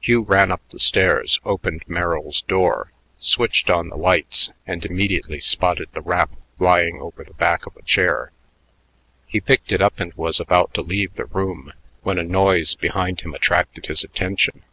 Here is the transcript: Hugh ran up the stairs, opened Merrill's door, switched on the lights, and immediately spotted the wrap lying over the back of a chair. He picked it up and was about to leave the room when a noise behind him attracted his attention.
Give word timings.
Hugh 0.00 0.22
ran 0.24 0.50
up 0.50 0.68
the 0.70 0.80
stairs, 0.80 1.38
opened 1.44 1.84
Merrill's 1.86 2.42
door, 2.42 2.90
switched 3.20 3.70
on 3.70 3.88
the 3.88 3.94
lights, 3.96 4.50
and 4.66 4.84
immediately 4.84 5.38
spotted 5.38 5.88
the 5.92 6.00
wrap 6.02 6.32
lying 6.58 7.00
over 7.00 7.22
the 7.22 7.32
back 7.34 7.64
of 7.64 7.76
a 7.76 7.82
chair. 7.82 8.32
He 9.28 9.40
picked 9.40 9.70
it 9.70 9.80
up 9.80 10.00
and 10.00 10.12
was 10.14 10.40
about 10.40 10.74
to 10.74 10.82
leave 10.82 11.14
the 11.14 11.26
room 11.26 11.72
when 12.02 12.18
a 12.18 12.24
noise 12.24 12.74
behind 12.74 13.20
him 13.20 13.32
attracted 13.32 13.86
his 13.86 14.02
attention. 14.02 14.64